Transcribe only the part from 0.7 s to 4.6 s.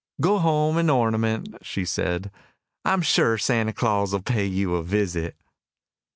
and ornament," she said. "I am sure Santa Claus will pay